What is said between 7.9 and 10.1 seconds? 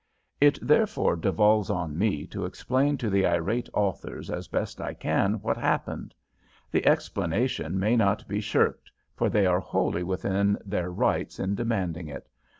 not be shirked, for they are wholly